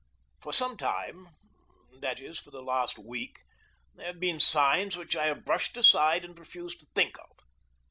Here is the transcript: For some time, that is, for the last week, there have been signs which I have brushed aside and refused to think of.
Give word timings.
For 0.39 0.51
some 0.51 0.77
time, 0.77 1.29
that 1.99 2.19
is, 2.19 2.39
for 2.39 2.49
the 2.49 2.63
last 2.63 2.97
week, 2.97 3.41
there 3.93 4.07
have 4.07 4.19
been 4.19 4.39
signs 4.39 4.97
which 4.97 5.15
I 5.15 5.27
have 5.27 5.45
brushed 5.45 5.77
aside 5.77 6.25
and 6.25 6.39
refused 6.39 6.79
to 6.79 6.87
think 6.95 7.19
of. 7.19 7.29